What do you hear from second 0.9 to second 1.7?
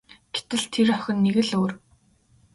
охин нэг л